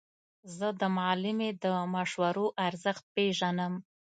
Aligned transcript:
زه 0.57 0.67
د 0.81 0.83
معلمې 0.97 1.49
د 1.63 1.65
مشورو 1.93 2.45
ارزښت 2.67 3.03
پېژنم. 3.15 3.73